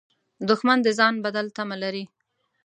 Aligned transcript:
دښمن 0.49 0.77
د 0.83 0.87
ځان 0.99 1.13
بدل 1.25 1.45
تمه 1.57 1.77
لري 1.83 2.03